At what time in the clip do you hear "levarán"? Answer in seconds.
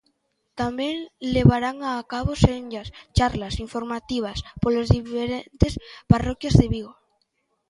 1.35-1.77